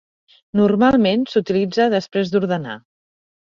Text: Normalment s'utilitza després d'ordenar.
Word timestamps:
Normalment 0.59 1.25
s'utilitza 1.33 1.87
després 1.97 2.33
d'ordenar. 2.33 2.81